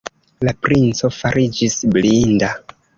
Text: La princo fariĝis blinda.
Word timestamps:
La 0.47 0.53
princo 0.67 1.11
fariĝis 1.19 1.79
blinda. 1.95 2.55